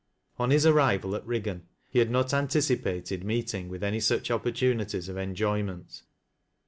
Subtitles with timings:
[0.39, 5.15] On his arrival at Eiiggan, he had not anticipated meeting with any such opportunities of
[5.15, 6.01] enjoyment.